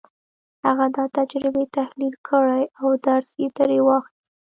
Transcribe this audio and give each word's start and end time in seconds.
هغه 0.67 0.85
دا 0.95 1.05
تجربې 1.17 1.65
تحليل 1.77 2.15
کړې 2.27 2.63
او 2.81 2.89
درس 3.05 3.29
يې 3.41 3.47
ترې 3.57 3.79
واخيست. 3.87 4.27